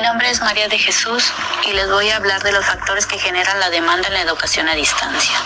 Mi 0.00 0.06
nombre 0.06 0.30
es 0.30 0.40
María 0.40 0.66
de 0.66 0.78
Jesús 0.78 1.30
y 1.68 1.74
les 1.74 1.90
voy 1.90 2.08
a 2.08 2.16
hablar 2.16 2.42
de 2.42 2.52
los 2.52 2.64
factores 2.64 3.04
que 3.04 3.18
generan 3.18 3.60
la 3.60 3.68
demanda 3.68 4.08
en 4.08 4.14
la 4.14 4.22
educación 4.22 4.66
a 4.66 4.72
distancia. 4.72 5.36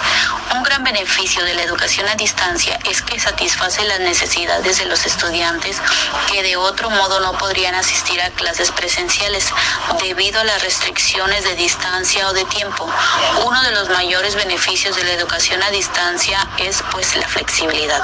Un 0.54 0.62
gran 0.62 0.84
beneficio 0.84 1.44
de 1.44 1.54
la 1.54 1.64
educación 1.64 2.08
a 2.08 2.14
distancia 2.14 2.78
es 2.88 3.02
que 3.02 3.18
satisface 3.18 3.82
las 3.84 3.98
necesidades 3.98 4.78
de 4.78 4.86
los 4.86 5.06
estudiantes 5.06 5.82
que 6.30 6.44
de 6.44 6.56
otro 6.56 6.88
modo 6.88 7.18
no 7.18 7.36
podrían 7.36 7.74
asistir 7.74 8.22
a 8.22 8.30
clases 8.30 8.70
presenciales 8.70 9.48
debido 10.00 10.40
a 10.40 10.44
las 10.44 10.62
restricciones 10.62 11.42
de 11.42 11.56
distancia 11.56 12.28
o 12.28 12.32
de 12.32 12.44
tiempo. 12.44 12.88
Uno 13.44 13.60
de 13.64 13.72
los 13.72 13.88
mayores 13.88 14.36
beneficios 14.36 14.94
de 14.94 15.02
la 15.02 15.14
educación 15.14 15.60
a 15.64 15.70
distancia 15.70 16.46
es 16.58 16.80
pues 16.92 17.16
la 17.16 17.26
flexibilidad. 17.26 18.00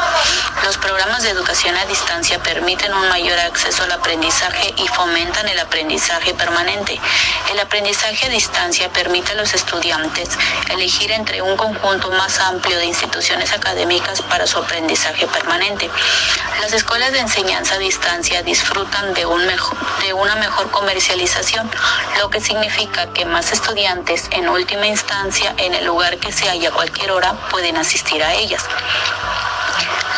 Los 0.65 0.77
programas 0.79 1.23
de 1.23 1.31
educación 1.31 1.77
a 1.77 1.85
distancia 1.87 2.43
permiten 2.43 2.93
un 2.93 3.09
mayor 3.09 3.39
acceso 3.39 3.85
al 3.85 3.93
aprendizaje 3.93 4.75
y 4.77 4.89
fomentan 4.89 5.47
el 5.49 5.61
aprendizaje 5.61 6.35
permanente. 6.41 6.99
El 7.53 7.61
aprendizaje 7.61 8.27
a 8.27 8.29
distancia 8.31 8.89
permite 8.89 9.33
a 9.33 9.35
los 9.35 9.53
estudiantes 9.53 10.31
elegir 10.71 11.13
entre 11.13 11.43
un 11.43 11.57
conjunto 11.57 12.11
más 12.13 12.41
amplio 12.41 12.79
de 12.79 12.87
instituciones 12.87 13.53
académicas 13.53 14.23
para 14.23 14.47
su 14.47 14.59
aprendizaje 14.59 15.27
permanente. 15.27 15.91
Las 16.61 16.73
escuelas 16.73 17.13
de 17.13 17.21
enseñanza 17.21 17.75
a 17.75 17.79
distancia 17.79 18.43
disfrutan 18.43 19.13
de, 19.15 19.27
un 19.27 19.45
mejor, 19.47 19.77
de 20.03 20.13
una 20.15 20.35
mejor 20.37 20.71
comercialización, 20.71 21.71
lo 22.19 22.31
que 22.31 22.41
significa 22.41 23.13
que 23.13 23.25
más 23.27 23.53
estudiantes 23.53 24.29
en 24.31 24.49
última 24.49 24.87
instancia 24.87 25.55
en 25.59 25.75
el 25.75 25.85
lugar 25.85 26.17
que 26.19 26.33
sea 26.33 26.55
y 26.55 26.65
a 26.67 26.71
cualquier 26.71 27.11
hora 27.13 27.35
pueden 27.51 27.77
asistir 27.77 28.23
a 28.23 28.35
ellas. 28.35 28.65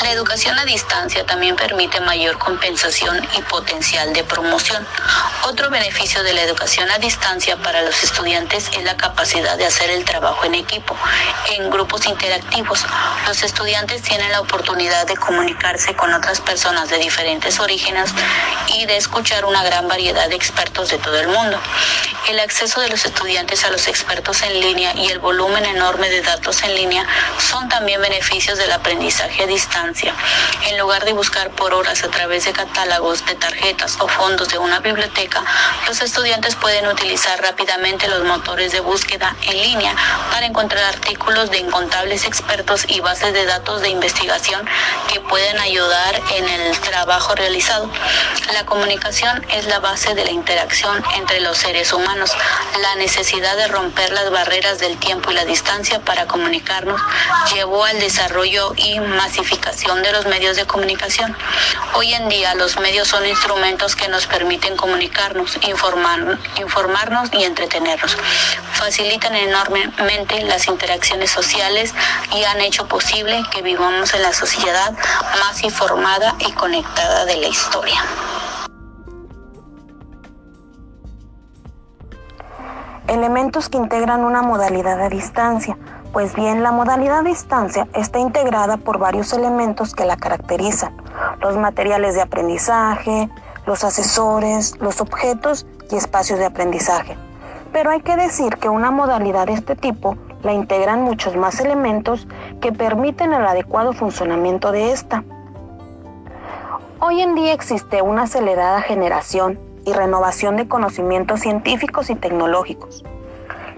La 0.02 0.10
educación 0.10 0.58
a 0.58 0.64
distancia 0.64 1.24
también 1.24 1.54
permite 1.54 2.00
mayor 2.00 2.36
compensación 2.36 3.24
y 3.38 3.42
potencial 3.42 4.12
de 4.12 4.24
promoción. 4.24 4.84
Otro 5.44 5.70
beneficio 5.70 6.24
de 6.24 6.32
la 6.32 6.42
educación 6.42 6.90
a 6.90 6.98
distancia 6.98 7.56
para 7.58 7.82
los 7.82 8.02
estudiantes 8.02 8.68
es 8.76 8.82
la 8.82 8.96
capacidad 8.96 9.56
de 9.56 9.64
hacer 9.64 9.90
el 9.90 10.04
trabajo 10.04 10.44
en 10.44 10.56
equipo, 10.56 10.96
en 11.52 11.70
grupos 11.70 12.06
interactivos. 12.06 12.84
Los 13.28 13.44
estudiantes 13.44 14.02
tienen 14.02 14.32
la 14.32 14.40
oportunidad 14.40 15.06
de 15.06 15.16
comunicarse 15.16 15.94
con 15.94 16.12
otras 16.12 16.40
personas 16.40 16.90
de 16.90 16.98
diferentes 16.98 17.60
orígenes 17.60 18.10
y 18.68 18.86
de 18.86 18.96
escuchar 18.96 19.44
una 19.44 19.62
gran 19.62 19.86
variedad 19.86 20.28
de 20.28 20.34
expertos 20.34 20.90
de 20.90 20.98
todo 20.98 21.18
el 21.20 21.28
mundo. 21.28 21.60
El 22.28 22.40
acceso 22.40 22.80
de 22.80 22.88
los 22.88 23.04
estudiantes 23.04 23.64
a 23.64 23.70
los 23.70 23.86
expertos 23.86 24.42
en 24.42 24.58
línea 24.60 24.94
y 24.96 25.10
el 25.10 25.20
volumen 25.20 25.64
enorme 25.64 26.08
de 26.08 26.22
datos 26.22 26.62
en 26.64 26.74
línea 26.74 27.06
son 27.38 27.68
también 27.68 28.00
beneficios 28.00 28.58
del 28.58 28.72
aprendizaje 28.72 29.44
a 29.44 29.46
distancia. 29.46 29.91
En 29.94 30.78
lugar 30.78 31.04
de 31.04 31.12
buscar 31.12 31.50
por 31.50 31.74
horas 31.74 32.02
a 32.02 32.08
través 32.08 32.46
de 32.46 32.52
catálogos, 32.52 33.26
de 33.26 33.34
tarjetas 33.34 33.98
o 34.00 34.08
fondos 34.08 34.48
de 34.48 34.56
una 34.56 34.80
biblioteca, 34.80 35.44
los 35.86 36.00
estudiantes 36.00 36.56
pueden 36.56 36.86
utilizar 36.86 37.42
rápidamente 37.42 38.08
los 38.08 38.24
motores 38.24 38.72
de 38.72 38.80
búsqueda 38.80 39.36
en 39.42 39.60
línea 39.60 39.94
para 40.30 40.46
encontrar 40.46 40.82
artículos 40.84 41.50
de 41.50 41.58
incontables 41.58 42.24
expertos 42.24 42.86
y 42.88 43.00
bases 43.00 43.34
de 43.34 43.44
datos 43.44 43.82
de 43.82 43.90
investigación 43.90 44.66
que 45.12 45.20
pueden 45.20 45.60
ayudar 45.60 46.22
en 46.36 46.48
el 46.48 46.80
trabajo 46.80 47.34
realizado. 47.34 47.90
La 48.54 48.64
comunicación 48.64 49.44
es 49.50 49.66
la 49.66 49.80
base 49.80 50.14
de 50.14 50.24
la 50.24 50.30
interacción 50.30 51.04
entre 51.16 51.40
los 51.40 51.58
seres 51.58 51.92
humanos 51.92 52.30
la 52.80 52.94
necesidad 52.96 53.56
de 53.56 53.68
romper 53.68 54.10
las 54.12 54.30
barreras 54.30 54.78
del 54.78 54.96
tiempo 54.96 55.30
y 55.30 55.34
la 55.34 55.44
distancia 55.44 56.00
para 56.00 56.26
comunicarnos 56.26 57.00
llevó 57.54 57.84
al 57.84 58.00
desarrollo 58.00 58.72
y 58.76 58.98
masificación 59.00 59.81
de 59.82 60.12
los 60.12 60.26
medios 60.26 60.56
de 60.56 60.64
comunicación. 60.64 61.36
Hoy 61.94 62.14
en 62.14 62.28
día 62.28 62.54
los 62.54 62.78
medios 62.78 63.08
son 63.08 63.26
instrumentos 63.26 63.96
que 63.96 64.06
nos 64.06 64.28
permiten 64.28 64.76
comunicarnos, 64.76 65.58
informar, 65.66 66.38
informarnos 66.60 67.30
y 67.32 67.42
entretenernos. 67.42 68.16
Facilitan 68.74 69.34
enormemente 69.34 70.44
las 70.44 70.68
interacciones 70.68 71.32
sociales 71.32 71.92
y 72.32 72.44
han 72.44 72.60
hecho 72.60 72.86
posible 72.86 73.42
que 73.50 73.62
vivamos 73.62 74.14
en 74.14 74.22
la 74.22 74.32
sociedad 74.32 74.92
más 75.40 75.64
informada 75.64 76.36
y 76.38 76.52
conectada 76.52 77.24
de 77.24 77.36
la 77.38 77.48
historia. 77.48 78.04
Elementos 83.08 83.68
que 83.68 83.78
integran 83.78 84.24
una 84.24 84.42
modalidad 84.42 85.00
a 85.00 85.08
distancia. 85.08 85.76
Pues 86.12 86.34
bien, 86.34 86.62
la 86.62 86.72
modalidad 86.72 87.24
distancia 87.24 87.88
está 87.94 88.18
integrada 88.18 88.76
por 88.76 88.98
varios 88.98 89.32
elementos 89.32 89.94
que 89.94 90.04
la 90.04 90.18
caracterizan. 90.18 90.94
Los 91.40 91.56
materiales 91.56 92.14
de 92.14 92.20
aprendizaje, 92.20 93.30
los 93.64 93.82
asesores, 93.82 94.78
los 94.78 95.00
objetos 95.00 95.66
y 95.90 95.96
espacios 95.96 96.38
de 96.38 96.44
aprendizaje. 96.44 97.16
Pero 97.72 97.90
hay 97.90 98.02
que 98.02 98.16
decir 98.16 98.58
que 98.58 98.68
una 98.68 98.90
modalidad 98.90 99.46
de 99.46 99.54
este 99.54 99.74
tipo 99.74 100.18
la 100.42 100.52
integran 100.52 101.00
muchos 101.00 101.34
más 101.34 101.58
elementos 101.60 102.28
que 102.60 102.72
permiten 102.72 103.32
el 103.32 103.46
adecuado 103.46 103.94
funcionamiento 103.94 104.70
de 104.70 104.92
esta. 104.92 105.24
Hoy 107.00 107.22
en 107.22 107.34
día 107.34 107.54
existe 107.54 108.02
una 108.02 108.24
acelerada 108.24 108.82
generación 108.82 109.58
y 109.86 109.94
renovación 109.94 110.56
de 110.56 110.68
conocimientos 110.68 111.40
científicos 111.40 112.10
y 112.10 112.16
tecnológicos, 112.16 113.02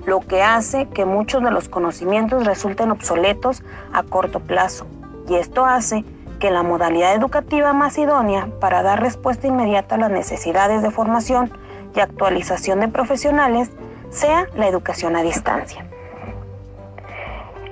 lo 0.06 0.20
que 0.20 0.42
hace 0.42 0.86
que 0.88 1.04
muchos 1.04 1.42
de 1.42 1.50
los 1.50 1.68
conocimientos 1.68 2.46
resulten 2.46 2.90
obsoletos 2.90 3.62
a 3.92 4.02
corto 4.02 4.40
plazo, 4.40 4.86
y 5.28 5.36
esto 5.36 5.64
hace 5.64 6.04
que 6.38 6.50
la 6.50 6.62
modalidad 6.62 7.14
educativa 7.14 7.72
más 7.72 7.96
idónea 7.96 8.48
para 8.60 8.82
dar 8.82 9.00
respuesta 9.00 9.46
inmediata 9.46 9.94
a 9.94 9.98
las 9.98 10.10
necesidades 10.10 10.82
de 10.82 10.90
formación 10.90 11.50
y 11.94 12.00
actualización 12.00 12.80
de 12.80 12.88
profesionales 12.88 13.70
sea 14.10 14.46
la 14.54 14.68
educación 14.68 15.16
a 15.16 15.22
distancia. 15.22 15.86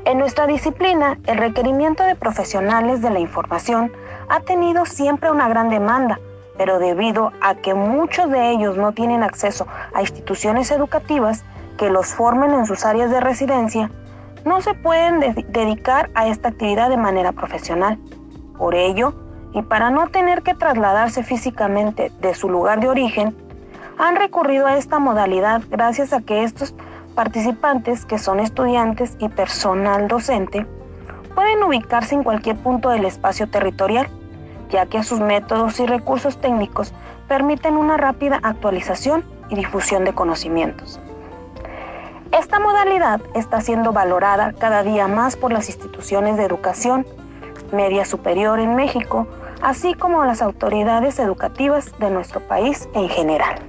En 0.04 0.19
nuestra 0.19 0.47
disciplina, 0.47 1.19
el 1.26 1.38
requerimiento 1.38 2.03
de 2.03 2.16
profesionales 2.16 3.03
de 3.03 3.10
la 3.10 3.20
información 3.20 3.93
ha 4.28 4.41
tenido 4.41 4.84
siempre 4.84 5.31
una 5.31 5.49
gran 5.49 5.69
demanda, 5.69 6.19
pero 6.56 6.78
debido 6.78 7.32
a 7.41 7.54
que 7.54 7.75
muchos 7.75 8.31
de 8.31 8.50
ellos 8.50 8.76
no 8.76 8.93
tienen 8.93 9.22
acceso 9.22 9.66
a 9.94 10.00
instituciones 10.00 10.70
educativas 10.70 11.44
que 11.76 11.90
los 11.90 12.14
formen 12.14 12.52
en 12.52 12.66
sus 12.66 12.84
áreas 12.84 13.10
de 13.10 13.20
residencia, 13.20 13.90
no 14.44 14.60
se 14.60 14.74
pueden 14.74 15.20
dedicar 15.48 16.10
a 16.14 16.26
esta 16.26 16.48
actividad 16.48 16.90
de 16.90 16.96
manera 16.96 17.32
profesional. 17.32 17.98
Por 18.58 18.74
ello, 18.74 19.14
y 19.52 19.62
para 19.62 19.90
no 19.90 20.08
tener 20.08 20.42
que 20.42 20.54
trasladarse 20.54 21.22
físicamente 21.22 22.10
de 22.20 22.34
su 22.34 22.48
lugar 22.48 22.80
de 22.80 22.88
origen, 22.88 23.36
han 23.98 24.16
recurrido 24.16 24.66
a 24.66 24.76
esta 24.76 24.98
modalidad 24.98 25.62
gracias 25.70 26.12
a 26.12 26.20
que 26.20 26.44
estos 26.44 26.74
participantes, 27.14 28.04
que 28.04 28.18
son 28.18 28.40
estudiantes 28.40 29.16
y 29.18 29.28
personal 29.28 30.08
docente, 30.08 30.66
pueden 31.34 31.62
ubicarse 31.62 32.14
en 32.14 32.24
cualquier 32.24 32.56
punto 32.56 32.88
del 32.90 33.04
espacio 33.04 33.48
territorial 33.48 34.08
ya 34.72 34.86
que 34.86 35.04
sus 35.04 35.20
métodos 35.20 35.78
y 35.78 35.86
recursos 35.86 36.38
técnicos 36.38 36.92
permiten 37.28 37.76
una 37.76 37.96
rápida 37.98 38.40
actualización 38.42 39.24
y 39.50 39.54
difusión 39.54 40.04
de 40.04 40.14
conocimientos. 40.14 40.98
Esta 42.42 42.58
modalidad 42.58 43.20
está 43.34 43.60
siendo 43.60 43.92
valorada 43.92 44.53
cada 44.53 44.82
día 44.82 45.06
más 45.06 45.36
por 45.36 45.53
las 45.53 45.69
instituciones 45.69 46.36
de 46.36 46.42
educación 46.42 47.06
media 47.70 48.04
superior 48.04 48.58
en 48.58 48.75
México, 48.75 49.28
así 49.62 49.94
como 49.94 50.25
las 50.25 50.42
autoridades 50.42 51.20
educativas 51.20 51.97
de 52.00 52.10
nuestro 52.10 52.41
país 52.41 52.88
en 52.94 53.08
general. 53.08 53.60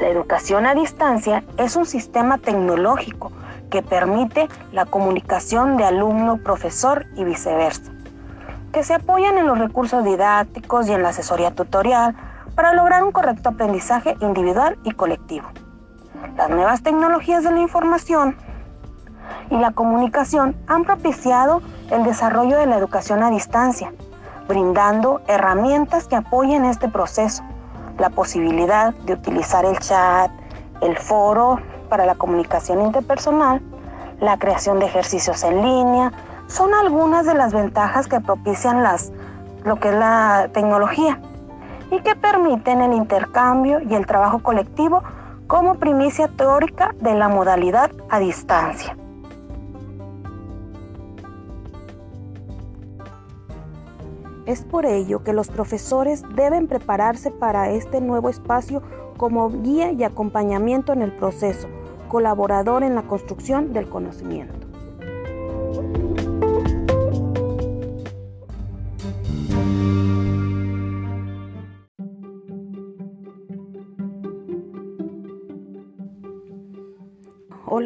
La 0.00 0.08
educación 0.08 0.64
a 0.64 0.74
distancia 0.74 1.44
es 1.58 1.76
un 1.76 1.84
sistema 1.84 2.38
tecnológico 2.38 3.30
que 3.68 3.82
permite 3.82 4.48
la 4.72 4.86
comunicación 4.86 5.76
de 5.76 5.84
alumno-profesor 5.84 7.04
y 7.16 7.24
viceversa 7.24 7.92
que 8.72 8.82
se 8.82 8.94
apoyan 8.94 9.36
en 9.36 9.46
los 9.46 9.58
recursos 9.58 10.02
didácticos 10.04 10.88
y 10.88 10.92
en 10.92 11.02
la 11.02 11.10
asesoría 11.10 11.54
tutorial 11.54 12.16
para 12.54 12.72
lograr 12.72 13.04
un 13.04 13.12
correcto 13.12 13.50
aprendizaje 13.50 14.16
individual 14.20 14.78
y 14.84 14.92
colectivo. 14.92 15.48
Las 16.36 16.50
nuevas 16.50 16.82
tecnologías 16.82 17.44
de 17.44 17.50
la 17.50 17.60
información 17.60 18.36
y 19.48 19.56
la 19.56 19.70
comunicación 19.70 20.54
han 20.66 20.84
propiciado 20.84 21.62
el 21.90 22.04
desarrollo 22.04 22.58
de 22.58 22.66
la 22.66 22.76
educación 22.76 23.22
a 23.22 23.30
distancia, 23.30 23.90
brindando 24.46 25.22
herramientas 25.28 26.06
que 26.08 26.16
apoyen 26.16 26.66
este 26.66 26.88
proceso, 26.88 27.42
la 27.98 28.10
posibilidad 28.10 28.92
de 28.92 29.14
utilizar 29.14 29.64
el 29.64 29.78
chat, 29.78 30.30
el 30.82 30.98
foro 30.98 31.58
para 31.88 32.04
la 32.04 32.16
comunicación 32.16 32.82
interpersonal, 32.82 33.62
la 34.20 34.38
creación 34.38 34.78
de 34.78 34.86
ejercicios 34.86 35.42
en 35.42 35.62
línea, 35.62 36.12
son 36.48 36.74
algunas 36.74 37.24
de 37.24 37.32
las 37.32 37.54
ventajas 37.54 38.08
que 38.08 38.20
propician 38.20 38.82
las, 38.82 39.10
lo 39.64 39.76
que 39.76 39.88
es 39.88 39.94
la 39.94 40.50
tecnología 40.52 41.18
y 41.90 41.98
que 42.00 42.14
permiten 42.14 42.82
el 42.82 42.92
intercambio 42.92 43.80
y 43.80 43.94
el 43.94 44.04
trabajo 44.04 44.40
colectivo 44.40 45.02
como 45.46 45.76
primicia 45.76 46.28
teórica 46.28 46.94
de 47.00 47.14
la 47.14 47.28
modalidad 47.28 47.90
a 48.08 48.18
distancia. 48.18 48.96
Es 54.46 54.64
por 54.64 54.86
ello 54.86 55.24
que 55.24 55.32
los 55.32 55.48
profesores 55.48 56.22
deben 56.34 56.68
prepararse 56.68 57.30
para 57.30 57.70
este 57.70 58.00
nuevo 58.00 58.28
espacio 58.28 58.82
como 59.16 59.50
guía 59.50 59.90
y 59.92 60.04
acompañamiento 60.04 60.92
en 60.92 61.02
el 61.02 61.12
proceso, 61.12 61.68
colaborador 62.08 62.82
en 62.84 62.94
la 62.94 63.02
construcción 63.02 63.72
del 63.72 63.88
conocimiento. 63.88 64.66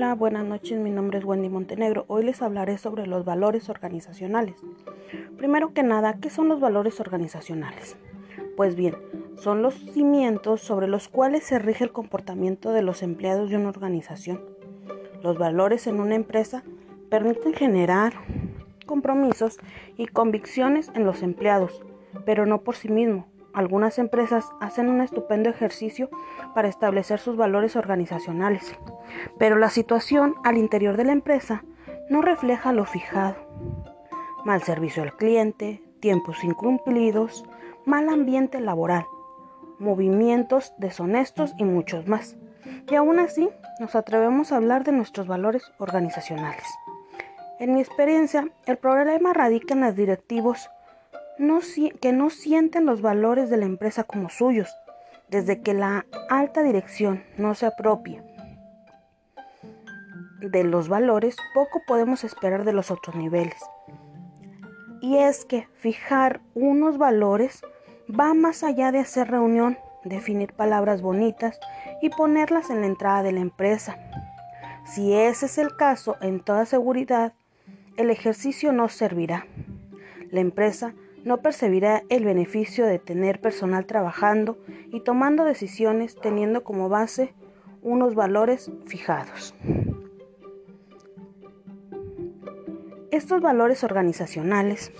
Hola, 0.00 0.14
buenas 0.14 0.46
noches, 0.46 0.80
mi 0.80 0.88
nombre 0.88 1.18
es 1.18 1.26
Wendy 1.26 1.50
Montenegro. 1.50 2.06
Hoy 2.08 2.24
les 2.24 2.40
hablaré 2.40 2.78
sobre 2.78 3.06
los 3.06 3.26
valores 3.26 3.68
organizacionales. 3.68 4.56
Primero 5.36 5.74
que 5.74 5.82
nada, 5.82 6.16
¿qué 6.22 6.30
son 6.30 6.48
los 6.48 6.58
valores 6.58 7.00
organizacionales? 7.00 7.98
Pues 8.56 8.76
bien, 8.76 8.96
son 9.36 9.60
los 9.60 9.74
cimientos 9.74 10.62
sobre 10.62 10.88
los 10.88 11.08
cuales 11.08 11.44
se 11.44 11.58
rige 11.58 11.84
el 11.84 11.92
comportamiento 11.92 12.72
de 12.72 12.80
los 12.80 13.02
empleados 13.02 13.50
de 13.50 13.56
una 13.56 13.68
organización. 13.68 14.40
Los 15.22 15.36
valores 15.36 15.86
en 15.86 16.00
una 16.00 16.14
empresa 16.14 16.64
permiten 17.10 17.52
generar 17.52 18.14
compromisos 18.86 19.58
y 19.98 20.06
convicciones 20.06 20.90
en 20.94 21.04
los 21.04 21.22
empleados, 21.22 21.82
pero 22.24 22.46
no 22.46 22.62
por 22.62 22.74
sí 22.74 22.88
mismo. 22.88 23.26
Algunas 23.52 23.98
empresas 23.98 24.44
hacen 24.60 24.88
un 24.88 25.00
estupendo 25.00 25.50
ejercicio 25.50 26.08
para 26.54 26.68
establecer 26.68 27.18
sus 27.18 27.36
valores 27.36 27.74
organizacionales, 27.74 28.76
pero 29.38 29.56
la 29.56 29.70
situación 29.70 30.36
al 30.44 30.56
interior 30.56 30.96
de 30.96 31.04
la 31.04 31.12
empresa 31.12 31.64
no 32.08 32.22
refleja 32.22 32.72
lo 32.72 32.84
fijado. 32.84 33.36
Mal 34.44 34.62
servicio 34.62 35.02
al 35.02 35.16
cliente, 35.16 35.82
tiempos 36.00 36.44
incumplidos, 36.44 37.44
mal 37.84 38.08
ambiente 38.08 38.60
laboral, 38.60 39.04
movimientos 39.78 40.72
deshonestos 40.78 41.52
y 41.58 41.64
muchos 41.64 42.06
más. 42.06 42.36
Y 42.88 42.94
aún 42.94 43.18
así 43.18 43.48
nos 43.80 43.96
atrevemos 43.96 44.52
a 44.52 44.56
hablar 44.56 44.84
de 44.84 44.92
nuestros 44.92 45.26
valores 45.26 45.72
organizacionales. 45.78 46.66
En 47.58 47.74
mi 47.74 47.80
experiencia, 47.80 48.48
el 48.66 48.78
problema 48.78 49.32
radica 49.32 49.74
en 49.74 49.82
los 49.82 49.94
directivos 49.94 50.70
que 52.00 52.12
no 52.12 52.30
sienten 52.30 52.86
los 52.86 53.02
valores 53.02 53.50
de 53.50 53.56
la 53.56 53.66
empresa 53.66 54.04
como 54.04 54.28
suyos, 54.28 54.68
desde 55.28 55.62
que 55.62 55.74
la 55.74 56.06
alta 56.28 56.62
dirección 56.62 57.24
no 57.38 57.54
se 57.54 57.66
apropia 57.66 58.22
de 60.40 60.64
los 60.64 60.88
valores, 60.88 61.36
poco 61.54 61.82
podemos 61.86 62.24
esperar 62.24 62.64
de 62.64 62.72
los 62.72 62.90
otros 62.90 63.14
niveles. 63.16 63.58
Y 65.00 65.18
es 65.18 65.44
que 65.44 65.66
fijar 65.74 66.40
unos 66.54 66.98
valores 66.98 67.62
va 68.08 68.34
más 68.34 68.62
allá 68.62 68.92
de 68.92 68.98
hacer 68.98 69.30
reunión, 69.30 69.78
definir 70.04 70.52
palabras 70.52 71.02
bonitas 71.02 71.58
y 72.02 72.10
ponerlas 72.10 72.70
en 72.70 72.80
la 72.80 72.86
entrada 72.86 73.22
de 73.22 73.32
la 73.32 73.40
empresa. 73.40 73.98
Si 74.84 75.12
ese 75.12 75.46
es 75.46 75.58
el 75.58 75.76
caso, 75.76 76.16
en 76.20 76.40
toda 76.40 76.66
seguridad, 76.66 77.34
el 77.96 78.10
ejercicio 78.10 78.72
no 78.72 78.88
servirá. 78.88 79.46
La 80.30 80.40
empresa 80.40 80.94
no 81.24 81.42
percibirá 81.42 82.02
el 82.08 82.24
beneficio 82.24 82.86
de 82.86 82.98
tener 82.98 83.40
personal 83.40 83.86
trabajando 83.86 84.58
y 84.92 85.00
tomando 85.00 85.44
decisiones 85.44 86.16
teniendo 86.20 86.64
como 86.64 86.88
base 86.88 87.34
unos 87.82 88.14
valores 88.14 88.70
fijados. 88.86 89.54
Estos 93.10 93.40
valores 93.40 93.82
organizacionales 93.84 94.92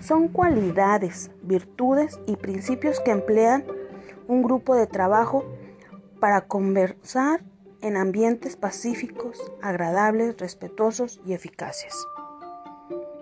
son 0.00 0.28
cualidades, 0.28 1.30
virtudes 1.42 2.20
y 2.26 2.36
principios 2.36 3.00
que 3.00 3.10
emplean 3.10 3.64
un 4.28 4.42
grupo 4.42 4.74
de 4.74 4.86
trabajo 4.86 5.44
para 6.20 6.42
conversar 6.42 7.42
en 7.80 7.96
ambientes 7.96 8.56
pacíficos, 8.56 9.52
agradables, 9.60 10.38
respetuosos 10.38 11.20
y 11.26 11.34
eficaces. 11.34 11.94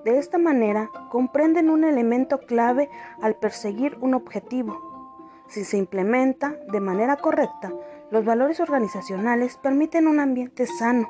De 0.04 0.18
esta 0.18 0.38
manera, 0.38 0.90
comprenden 1.10 1.70
un 1.70 1.84
elemento 1.84 2.40
clave 2.40 2.90
al 3.20 3.36
perseguir 3.36 3.96
un 4.00 4.14
objetivo. 4.14 4.80
Si 5.46 5.64
se 5.64 5.76
implementa 5.76 6.56
de 6.72 6.80
manera 6.80 7.16
correcta, 7.16 7.72
los 8.10 8.24
valores 8.24 8.58
organizacionales 8.58 9.56
permiten 9.58 10.08
un 10.08 10.18
ambiente 10.18 10.66
sano 10.66 11.08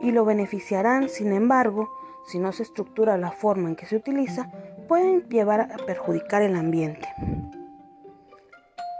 y 0.00 0.12
lo 0.12 0.24
beneficiarán, 0.24 1.08
sin 1.08 1.32
embargo, 1.32 1.90
si 2.26 2.38
no 2.38 2.52
se 2.52 2.64
estructura 2.64 3.16
la 3.16 3.30
forma 3.30 3.68
en 3.68 3.76
que 3.76 3.86
se 3.86 3.96
utiliza, 3.96 4.50
pueden 4.86 5.28
llevar 5.28 5.60
a 5.60 5.76
perjudicar 5.86 6.42
el 6.42 6.56
ambiente. 6.56 7.08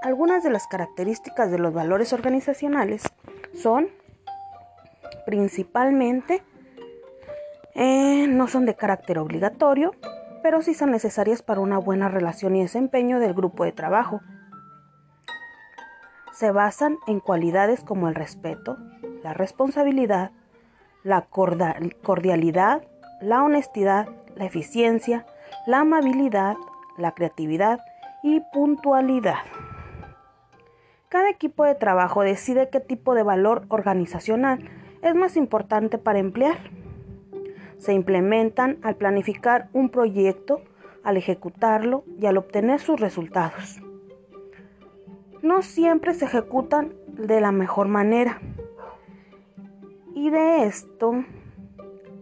Algunas 0.02 0.42
de 0.44 0.50
las 0.50 0.66
características 0.66 1.50
de 1.50 1.58
los 1.58 1.74
valores 1.74 2.12
organizacionales 2.12 3.02
son 3.54 3.88
principalmente 5.26 6.42
eh, 7.76 8.26
no 8.26 8.48
son 8.48 8.64
de 8.64 8.74
carácter 8.74 9.18
obligatorio, 9.18 9.92
pero 10.42 10.62
sí 10.62 10.72
son 10.72 10.90
necesarias 10.90 11.42
para 11.42 11.60
una 11.60 11.76
buena 11.76 12.08
relación 12.08 12.56
y 12.56 12.62
desempeño 12.62 13.20
del 13.20 13.34
grupo 13.34 13.64
de 13.64 13.72
trabajo. 13.72 14.22
Se 16.32 16.50
basan 16.50 16.96
en 17.06 17.20
cualidades 17.20 17.84
como 17.84 18.08
el 18.08 18.14
respeto, 18.14 18.78
la 19.22 19.34
responsabilidad, 19.34 20.30
la 21.02 21.26
cordialidad, 22.02 22.82
la 23.20 23.42
honestidad, 23.42 24.08
la 24.34 24.46
eficiencia, 24.46 25.26
la 25.66 25.80
amabilidad, 25.80 26.56
la 26.96 27.12
creatividad 27.12 27.80
y 28.22 28.40
puntualidad. 28.52 29.44
Cada 31.10 31.28
equipo 31.28 31.64
de 31.64 31.74
trabajo 31.74 32.22
decide 32.22 32.70
qué 32.70 32.80
tipo 32.80 33.14
de 33.14 33.22
valor 33.22 33.66
organizacional 33.68 34.68
es 35.02 35.14
más 35.14 35.36
importante 35.36 35.98
para 35.98 36.18
emplear. 36.18 36.56
Se 37.78 37.92
implementan 37.92 38.78
al 38.82 38.96
planificar 38.96 39.68
un 39.72 39.90
proyecto, 39.90 40.62
al 41.02 41.16
ejecutarlo 41.16 42.04
y 42.18 42.26
al 42.26 42.36
obtener 42.36 42.80
sus 42.80 43.00
resultados. 43.00 43.80
No 45.42 45.62
siempre 45.62 46.14
se 46.14 46.24
ejecutan 46.24 46.94
de 47.06 47.40
la 47.40 47.52
mejor 47.52 47.88
manera. 47.88 48.40
Y 50.14 50.30
de 50.30 50.64
esto 50.64 51.24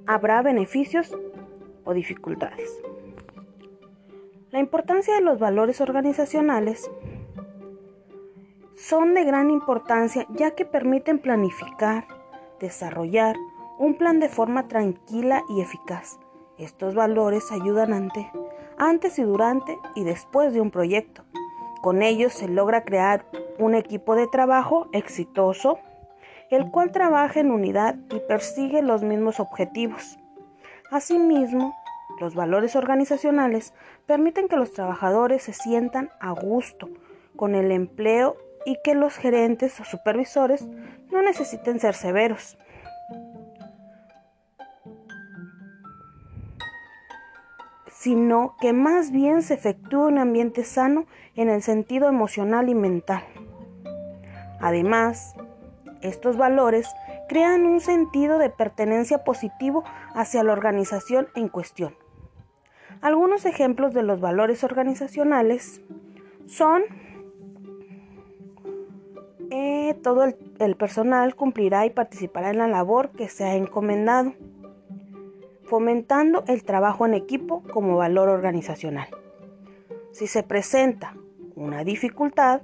habrá 0.07 0.43
beneficios 0.43 1.17
o 1.85 1.95
dificultades. 1.95 2.83
La 4.50 4.61
importancia 4.61 5.14
de 5.14 5.21
los 5.21 5.38
valores 5.38 5.81
organizacionales 5.81 6.90
son 8.76 9.14
de 9.14 9.25
gran 9.25 9.50
importancia 9.50 10.26
ya 10.31 10.52
que 10.52 10.64
permiten 10.64 11.19
planificar, 11.19 12.07
desarrollar 12.61 13.37
un 13.78 13.95
plan 13.95 14.21
de 14.21 14.28
forma 14.28 14.69
tranquila 14.69 15.43
y 15.49 15.61
eficaz. 15.61 16.19
Estos 16.59 16.95
valores 16.95 17.50
ayudan 17.50 17.93
ante, 17.93 18.31
antes 18.78 19.19
y 19.19 19.23
durante 19.23 19.78
y 19.95 20.04
después 20.04 20.52
de 20.54 20.61
un 20.61 20.71
proyecto. 20.71 21.25
Con 21.83 22.02
ellos 22.02 22.33
se 22.33 22.49
logra 22.49 22.85
crear 22.85 23.26
un 23.59 23.75
equipo 23.75 24.14
de 24.14 24.26
trabajo 24.26 24.88
exitoso, 24.93 25.78
el 26.50 26.71
cual 26.71 26.93
trabaja 26.93 27.40
en 27.40 27.50
unidad 27.50 27.97
y 28.11 28.21
persigue 28.21 28.83
los 28.83 29.02
mismos 29.02 29.40
objetivos. 29.40 30.19
Asimismo, 30.90 31.75
los 32.21 32.35
valores 32.35 32.76
organizacionales 32.76 33.75
permiten 34.07 34.49
que 34.49 34.57
los 34.57 34.73
trabajadores 34.73 35.43
se 35.43 35.52
sientan 35.52 36.11
a 36.21 36.31
gusto 36.31 36.88
con 37.37 37.54
el 37.54 37.73
empleo 37.73 38.37
y 38.64 38.78
que 38.83 38.95
los 38.95 39.16
gerentes 39.16 39.78
o 39.81 39.85
supervisores 39.85 40.66
no 41.11 41.23
necesiten 41.23 41.81
ser 41.81 41.95
severos. 41.95 42.57
Sino 48.04 48.54
que 48.61 48.75
más 48.75 49.11
bien 49.12 49.40
se 49.40 49.54
efectúe 49.54 50.08
un 50.08 50.18
ambiente 50.18 50.62
sano 50.62 51.06
en 51.37 51.49
el 51.49 51.62
sentido 51.62 52.06
emocional 52.06 52.68
y 52.68 52.75
mental. 52.75 53.25
Además, 54.61 55.34
estos 56.02 56.37
valores 56.37 56.87
crean 57.30 57.64
un 57.64 57.80
sentido 57.80 58.37
de 58.37 58.50
pertenencia 58.50 59.25
positivo 59.25 59.84
hacia 60.14 60.44
la 60.44 60.52
organización 60.52 61.28
en 61.34 61.49
cuestión. 61.49 61.94
Algunos 63.00 63.46
ejemplos 63.46 63.94
de 63.94 64.02
los 64.02 64.20
valores 64.20 64.64
organizacionales 64.64 65.80
son 66.44 66.82
eh, 69.50 69.94
todo 70.02 70.26
el 70.58 70.76
personal 70.76 71.34
cumplirá 71.37 71.87
y 71.87 71.90
participará 71.90 72.50
en 72.50 72.58
la 72.58 72.68
labor 72.68 73.12
que 73.12 73.30
se 73.30 73.44
ha 73.44 73.54
encomendado, 73.54 74.34
fomentando 75.75 76.45
el 76.47 76.62
trabajo 76.62 77.04
en 77.04 77.14
equipo 77.14 77.64
como 77.73 77.97
valor 77.97 78.28
organizacional. 78.28 79.09
Si 80.12 80.28
se 80.28 80.45
presenta 80.45 81.16
una 81.57 81.83
dificultad, 81.83 82.62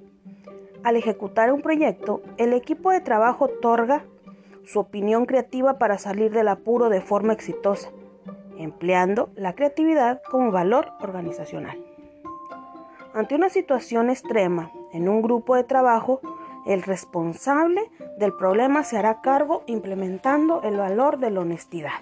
al 0.85 0.95
ejecutar 0.95 1.53
un 1.53 1.61
proyecto, 1.61 2.23
el 2.37 2.53
equipo 2.53 2.93
de 2.93 3.01
trabajo 3.01 3.47
otorga 3.47 4.05
su 4.65 4.79
opinión 4.79 5.27
creativa 5.27 5.77
para 5.77 5.99
salir 5.99 6.31
del 6.31 6.47
apuro 6.47 6.89
de 6.89 7.01
forma 7.01 7.33
exitosa, 7.33 7.91
empleando 8.57 9.31
la 9.35 9.57
creatividad 9.57 10.23
como 10.31 10.53
valor 10.53 10.93
organizacional. 11.01 11.85
Ante 13.13 13.35
una 13.35 13.49
situación 13.49 14.09
extrema 14.09 14.71
en 14.93 15.09
un 15.09 15.21
grupo 15.21 15.57
de 15.57 15.65
trabajo, 15.65 16.21
El 16.65 16.83
responsable 16.83 17.91
del 18.19 18.35
problema 18.35 18.85
se 18.85 18.99
hará 18.99 19.23
cargo 19.23 19.65
implementando 19.67 20.63
el 20.63 20.77
valor 20.77 21.19
de 21.19 21.31
la 21.31 21.41
honestidad. 21.41 21.99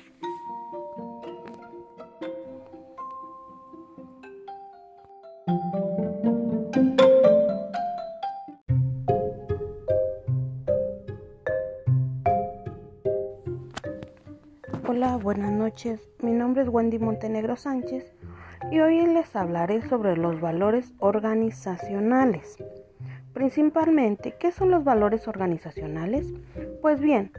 Buenas 15.22 15.52
noches. 15.52 16.08
Mi 16.22 16.32
nombre 16.32 16.62
es 16.62 16.68
Wendy 16.68 16.98
Montenegro 16.98 17.56
Sánchez 17.56 18.12
y 18.70 18.78
hoy 18.80 19.04
les 19.06 19.34
hablaré 19.34 19.82
sobre 19.88 20.16
los 20.16 20.40
valores 20.40 20.92
organizacionales. 20.98 22.56
Principalmente, 23.32 24.34
¿qué 24.38 24.52
son 24.52 24.70
los 24.70 24.84
valores 24.84 25.26
organizacionales? 25.26 26.32
Pues 26.80 27.00
bien, 27.00 27.32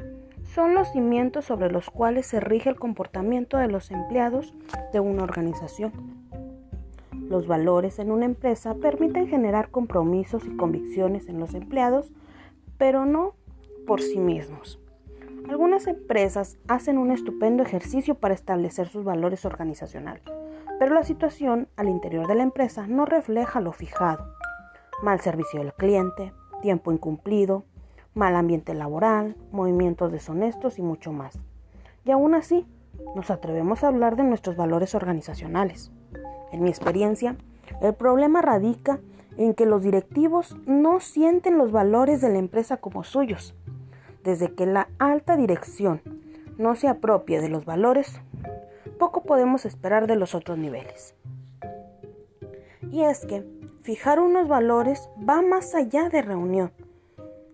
son 0.54 0.74
los 0.74 0.92
cimientos 0.92 1.46
sobre 1.46 1.72
los 1.72 1.90
cuales 1.90 2.26
se 2.26 2.40
rige 2.40 2.70
el 2.70 2.76
comportamiento 2.76 3.58
de 3.58 3.68
los 3.68 3.92
empleados 3.92 4.54
de 4.92 5.00
una 5.00 5.24
organización. 5.24 5.94
Los 7.14 7.48
valores 7.48 8.00
en 8.00 8.12
una 8.12 8.26
empresa 8.26 8.76
permiten 8.76 9.28
generar 9.28 9.70
compromisos 9.70 10.44
y 10.46 10.56
convicciones 10.58 11.30
en 11.30 11.40
los 11.40 11.54
empleados, 11.54 12.12
pero 12.78 13.06
no 13.06 13.36
por 13.86 14.02
sí 14.02 14.20
mismos. 14.20 14.79
Algunas 15.50 15.88
empresas 15.88 16.58
hacen 16.68 16.98
un 16.98 17.12
estupendo 17.12 17.64
ejercicio 17.64 18.16
para 18.16 18.34
establecer 18.34 18.88
sus 18.88 19.04
valores 19.04 19.46
organizacionales, 19.46 20.24
pero 20.78 20.94
la 20.94 21.04
situación 21.04 21.68
al 21.76 21.90
interior 21.90 22.28
de 22.28 22.36
la 22.36 22.44
empresa 22.44 22.88
no 22.88 23.06
refleja 23.06 23.60
lo 23.60 23.74
fijado 23.74 24.40
mal 25.02 25.20
servicio 25.20 25.62
al 25.62 25.74
cliente, 25.74 26.34
tiempo 26.62 26.92
incumplido, 26.92 27.64
mal 28.14 28.36
ambiente 28.36 28.74
laboral, 28.74 29.36
movimientos 29.52 30.12
deshonestos 30.12 30.80
y 30.80 30.82
mucho 30.82 31.12
más. 31.12 31.40
Y 32.06 32.12
aún 32.12 32.36
así, 32.36 32.66
nos 33.16 33.32
atrevemos 33.32 33.84
a 33.84 33.88
hablar 33.88 34.16
de 34.16 34.24
nuestros 34.24 34.56
valores 34.56 34.96
organizacionales. 34.96 35.92
En 36.52 36.64
mi 36.64 36.70
experiencia, 36.70 37.38
el 37.82 37.94
problema 37.94 38.42
radica 38.42 39.00
en 39.38 39.54
que 39.54 39.66
los 39.66 39.84
directivos 39.84 40.58
no 40.66 41.00
sienten 41.00 41.58
los 41.58 41.72
valores 41.72 42.20
de 42.20 42.30
la 42.30 42.40
empresa 42.40 42.78
como 42.78 43.04
suyos. 43.04 43.56
Desde 44.24 44.54
que 44.54 44.66
la 44.66 44.90
alta 45.00 45.38
dirección 45.38 46.02
no 46.58 46.76
se 46.76 46.88
apropie 46.88 47.42
de 47.42 47.50
los 47.50 47.66
valores, 47.66 48.20
poco 48.98 49.24
podemos 49.24 49.66
esperar 49.66 50.08
de 50.08 50.16
los 50.16 50.36
otros 50.36 50.58
niveles. 50.58 51.16
Y 52.92 53.04
es 53.04 53.26
que 53.26 53.46
Fijar 53.90 54.20
unos 54.20 54.48
valores 54.48 55.10
va 55.28 55.42
más 55.42 55.74
allá 55.74 56.10
de 56.10 56.22
reunión. 56.22 56.72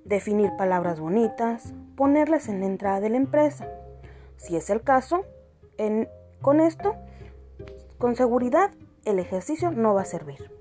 Definir 0.03 0.51
palabras 0.57 0.99
bonitas, 0.99 1.73
ponerlas 1.95 2.49
en 2.49 2.59
la 2.59 2.65
entrada 2.65 2.99
de 2.99 3.09
la 3.09 3.17
empresa. 3.17 3.67
Si 4.35 4.55
es 4.55 4.69
el 4.69 4.81
caso, 4.81 5.23
con 6.41 6.59
esto, 6.59 6.95
con 7.99 8.15
seguridad, 8.15 8.71
el 9.05 9.19
ejercicio 9.19 9.71
no 9.71 9.93
va 9.93 10.01
a 10.01 10.05
servir. 10.05 10.51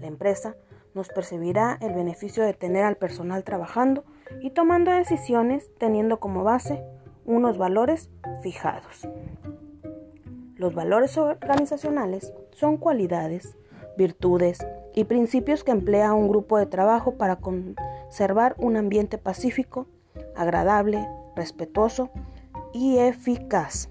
La 0.00 0.08
empresa 0.08 0.56
nos 0.94 1.08
percibirá 1.08 1.78
el 1.80 1.94
beneficio 1.94 2.44
de 2.44 2.52
tener 2.52 2.84
al 2.84 2.96
personal 2.96 3.44
trabajando 3.44 4.04
y 4.40 4.50
tomando 4.50 4.90
decisiones 4.90 5.70
teniendo 5.78 6.20
como 6.20 6.44
base 6.44 6.82
unos 7.24 7.58
valores 7.58 8.10
fijados. 8.42 9.08
Los 10.56 10.74
valores 10.74 11.16
organizacionales 11.18 12.32
son 12.52 12.78
cualidades, 12.78 13.56
virtudes, 13.96 14.58
y 14.98 15.04
principios 15.04 15.62
que 15.62 15.70
emplea 15.70 16.12
un 16.12 16.28
grupo 16.28 16.58
de 16.58 16.66
trabajo 16.66 17.14
para 17.14 17.36
conservar 17.36 18.56
un 18.58 18.76
ambiente 18.76 19.16
pacífico, 19.16 19.86
agradable, 20.34 21.06
respetuoso 21.36 22.10
y 22.72 22.98
eficaz. 22.98 23.90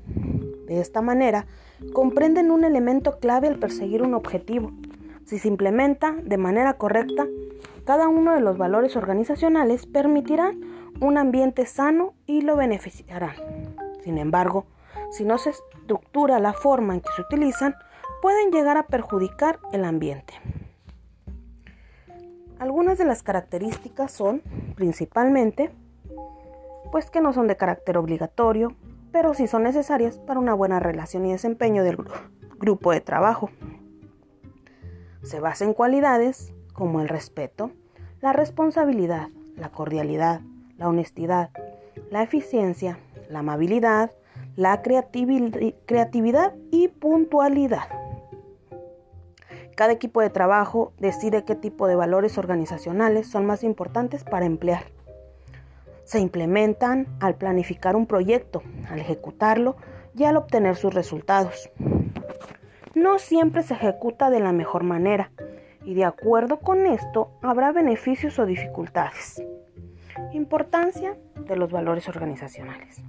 De 0.65 0.81
esta 0.81 1.01
manera, 1.01 1.45
comprenden 1.93 2.51
un 2.51 2.65
elemento 2.65 3.19
clave 3.19 3.47
al 3.47 3.57
perseguir 3.57 4.01
un 4.03 4.15
objetivo. 4.15 4.73
Si 5.23 5.39
se 5.39 5.47
implementa 5.47 6.13
de 6.21 6.37
manera 6.37 6.73
correcta, 6.73 7.25
cada 7.87 8.09
uno 8.09 8.33
de 8.33 8.41
los 8.41 8.57
valores 8.57 8.97
organizacionales 8.97 9.85
permitirá 9.85 10.51
un 10.99 11.17
ambiente 11.17 11.65
sano 11.65 12.15
y 12.25 12.41
lo 12.41 12.57
beneficiará. 12.57 13.33
Sin 14.03 14.17
embargo, 14.17 14.65
si 15.09 15.23
no 15.23 15.37
se 15.37 15.51
estructura 15.51 16.37
la 16.39 16.51
forma 16.51 16.95
en 16.95 16.99
que 16.99 17.07
se 17.15 17.21
utilizan, 17.21 17.75
pueden 18.21 18.51
llegar 18.51 18.75
a 18.75 18.87
perjudicar 18.87 19.59
el 19.71 19.85
ambiente. 19.85 20.33
Algunas 22.59 22.97
de 22.97 23.05
las 23.05 23.23
características 23.23 24.11
son, 24.11 24.41
principalmente, 24.75 25.71
pues 26.91 27.09
que 27.09 27.21
no 27.21 27.31
son 27.31 27.47
de 27.47 27.55
carácter 27.55 27.97
obligatorio, 27.97 28.75
pero 29.13 29.33
sí 29.33 29.47
son 29.47 29.63
necesarias 29.63 30.19
para 30.19 30.41
una 30.41 30.53
buena 30.53 30.81
relación 30.81 31.25
y 31.25 31.31
desempeño 31.31 31.85
del 31.85 31.97
grupo 32.59 32.91
de 32.91 32.99
trabajo. 32.99 33.49
Se 35.23 35.39
basa 35.39 35.63
en 35.63 35.73
cualidades 35.73 36.53
como 36.77 37.01
el 37.01 37.09
respeto, 37.09 37.71
la 38.21 38.33
responsabilidad, 38.33 39.29
la 39.55 39.69
cordialidad, 39.69 40.41
la 40.77 40.87
honestidad, 40.87 41.49
la 42.11 42.21
eficiencia, 42.21 42.99
la 43.29 43.39
amabilidad, 43.39 44.11
la 44.55 44.83
creatividad 44.83 46.53
y 46.69 46.87
puntualidad. 46.89 47.89
Cada 49.75 49.91
equipo 49.91 50.21
de 50.21 50.29
trabajo 50.29 50.93
decide 50.99 51.45
qué 51.45 51.55
tipo 51.55 51.87
de 51.87 51.95
valores 51.95 52.37
organizacionales 52.37 53.27
son 53.27 53.47
más 53.47 53.63
importantes 53.63 54.23
para 54.23 54.45
emplear. 54.45 54.85
Se 56.03 56.19
implementan 56.19 57.07
al 57.19 57.35
planificar 57.35 57.95
un 57.95 58.05
proyecto, 58.05 58.61
al 58.87 58.99
ejecutarlo 58.99 59.77
y 60.15 60.25
al 60.25 60.37
obtener 60.37 60.75
sus 60.75 60.93
resultados. 60.93 61.71
No 62.93 63.17
siempre 63.17 63.63
se 63.63 63.73
ejecuta 63.73 64.29
de 64.29 64.39
la 64.39 64.51
mejor 64.51 64.83
manera 64.83 65.31
y 65.87 65.93
de 65.93 66.03
acuerdo 66.03 66.59
con 66.59 66.85
esto 66.85 67.31
habrá 67.41 67.71
beneficios 67.71 68.37
o 68.39 68.45
dificultades. 68.45 69.41
Importancia 70.33 71.15
de 71.47 71.55
los 71.55 71.71
valores 71.71 72.09
organizacionales. 72.09 73.01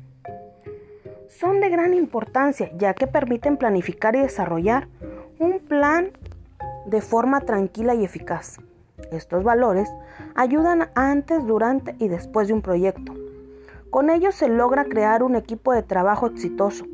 Son 1.26 1.61
de 1.61 1.70
gran 1.70 1.92
importancia 1.92 2.70
ya 2.78 2.94
que 2.94 3.08
permiten 3.08 3.56
planificar 3.56 4.14
y 4.14 4.20
desarrollar 4.20 4.87
un 5.40 5.58
plan 5.58 6.12
de 6.87 7.00
forma 7.00 7.40
tranquila 7.40 7.97
y 7.97 8.04
eficaz. 8.04 8.58
Estos 9.11 9.42
valores 9.42 9.88
ayudan 10.37 10.88
antes, 10.94 11.44
durante 11.44 11.97
y 11.99 12.06
después 12.06 12.47
de 12.47 12.54
un 12.54 12.62
proyecto. 12.62 13.12
Con 13.90 14.08
ellos 14.08 14.37
se 14.37 14.49
logra 14.49 14.85
crear 14.85 15.25
un 15.25 15.35
equipo 15.35 15.73
de 15.73 15.82
trabajo 15.82 16.28
exitoso, 16.28 16.85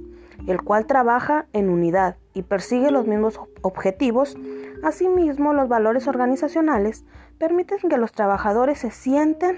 el 0.46 0.62
cual 0.62 0.86
trabaja 0.86 1.44
en 1.52 1.68
unidad 1.68 2.16
y 2.32 2.42
persigue 2.42 2.90
los 2.90 3.06
mismos 3.06 3.38
objetivos. 3.62 4.36
Asimismo, 4.84 5.54
los 5.54 5.66
valores 5.66 6.06
organizacionales 6.08 7.06
permiten 7.38 7.78
que 7.88 7.96
los 7.96 8.12
trabajadores 8.12 8.80
se 8.80 8.90
sienten 8.90 9.56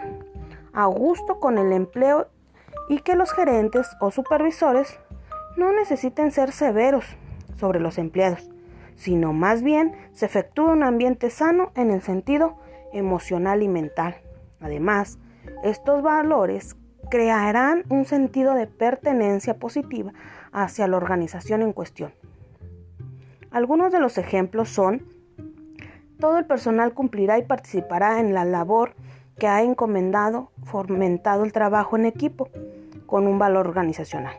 a 0.72 0.86
gusto 0.86 1.40
con 1.40 1.58
el 1.58 1.72
empleo 1.72 2.28
y 2.88 3.00
que 3.00 3.16
los 3.16 3.32
gerentes 3.32 3.88
o 4.00 4.12
supervisores 4.12 5.00
no 5.56 5.72
necesiten 5.72 6.30
ser 6.30 6.52
severos 6.52 7.04
sobre 7.56 7.80
los 7.80 7.98
empleados, 7.98 8.48
sino 8.94 9.32
más 9.32 9.64
bien 9.64 9.96
se 10.12 10.26
efectúa 10.26 10.70
un 10.70 10.84
ambiente 10.84 11.28
sano 11.30 11.72
en 11.74 11.90
el 11.90 12.02
sentido 12.02 12.58
emocional 12.92 13.64
y 13.64 13.68
mental. 13.68 14.14
Además, 14.60 15.18
estos 15.64 16.02
valores 16.02 16.76
crearán 17.10 17.82
un 17.88 18.04
sentido 18.04 18.54
de 18.54 18.68
pertenencia 18.68 19.58
positiva 19.58 20.12
hacia 20.52 20.86
la 20.86 20.98
organización 20.98 21.62
en 21.62 21.72
cuestión. 21.72 22.14
Algunos 23.50 23.90
de 23.90 23.98
los 23.98 24.18
ejemplos 24.18 24.68
son, 24.68 25.15
todo 26.18 26.38
el 26.38 26.46
personal 26.46 26.92
cumplirá 26.94 27.38
y 27.38 27.42
participará 27.42 28.20
en 28.20 28.34
la 28.34 28.44
labor 28.44 28.94
que 29.38 29.48
ha 29.48 29.62
encomendado, 29.62 30.50
fomentado 30.64 31.44
el 31.44 31.52
trabajo 31.52 31.96
en 31.96 32.06
equipo 32.06 32.48
con 33.06 33.26
un 33.26 33.38
valor 33.38 33.66
organizacional. 33.66 34.34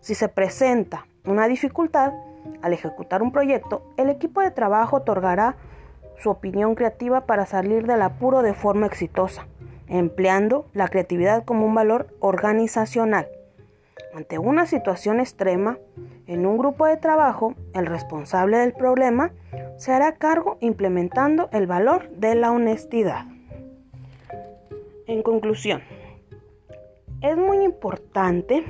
Si 0.00 0.14
se 0.14 0.28
presenta 0.28 1.06
una 1.24 1.46
dificultad, 1.46 2.12
al 2.62 2.72
ejecutar 2.72 3.22
un 3.22 3.32
proyecto, 3.32 3.82
el 3.96 4.10
equipo 4.10 4.40
de 4.40 4.50
trabajo 4.50 4.96
otorgará 4.96 5.56
su 6.18 6.30
opinión 6.30 6.74
creativa 6.74 7.22
para 7.22 7.46
salir 7.46 7.86
del 7.86 8.02
apuro 8.02 8.42
de 8.42 8.54
forma 8.54 8.86
exitosa, 8.86 9.46
empleando 9.86 10.66
la 10.74 10.88
creatividad 10.88 11.44
como 11.44 11.66
un 11.66 11.74
valor 11.74 12.08
organizacional. 12.20 13.28
Ante 14.14 14.38
una 14.38 14.66
situación 14.66 15.20
extrema, 15.20 15.78
en 16.30 16.46
un 16.46 16.58
grupo 16.58 16.86
de 16.86 16.96
trabajo, 16.96 17.54
el 17.74 17.86
responsable 17.86 18.58
del 18.58 18.72
problema 18.72 19.32
se 19.76 19.90
hará 19.90 20.14
cargo 20.14 20.58
implementando 20.60 21.48
el 21.50 21.66
valor 21.66 22.08
de 22.10 22.36
la 22.36 22.52
honestidad. 22.52 23.24
En 25.08 25.24
conclusión, 25.24 25.82
es 27.20 27.36
muy 27.36 27.64
importante 27.64 28.64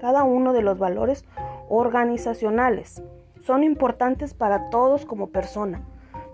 cada 0.00 0.22
uno 0.22 0.52
de 0.52 0.62
los 0.62 0.78
valores 0.78 1.24
organizacionales. 1.68 3.02
Son 3.40 3.64
importantes 3.64 4.32
para 4.32 4.70
todos 4.70 5.04
como 5.04 5.30
persona. 5.30 5.82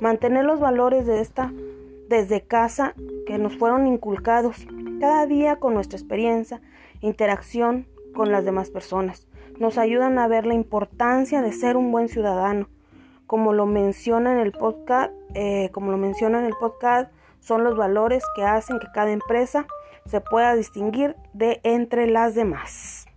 Mantener 0.01 0.45
los 0.45 0.61
valores 0.61 1.07
de 1.07 1.23
esta 1.23 1.51
desde 2.11 2.43
casa 2.43 2.93
que 3.27 3.39
nos 3.39 3.57
fueron 3.57 3.87
inculcados 3.87 4.67
cada 5.01 5.25
día 5.25 5.57
con 5.57 5.73
nuestra 5.73 5.99
experiencia, 5.99 6.61
interacción 7.01 7.87
con 8.15 8.31
las 8.31 8.45
demás 8.45 8.69
personas. 8.69 9.28
Nos 9.59 9.77
ayudan 9.77 10.21
a 10.21 10.29
ver 10.29 10.47
la 10.47 10.55
importancia 10.55 11.43
de 11.43 11.53
ser 11.53 11.77
un 11.77 11.91
buen 11.91 12.09
ciudadano. 12.09 12.69
Como 13.27 13.53
lo 13.53 13.67
menciona 13.67 14.31
en 14.33 14.39
el 14.39 14.53
podcast, 14.53 15.13
eh, 15.35 15.71
como 15.73 15.91
lo 15.91 15.99
menciona 15.99 16.39
en 16.39 16.45
el 16.45 16.55
podcast, 16.55 17.11
son 17.41 17.65
los 17.65 17.77
valores 17.77 18.23
que 18.37 18.45
hacen 18.45 18.79
que 18.79 18.87
cada 18.95 19.11
empresa 19.11 19.67
se 20.07 20.21
pueda 20.21 20.55
distinguir 20.55 21.17
de 21.33 21.61
entre 21.65 22.07
las 22.07 22.37
demás. 22.37 23.08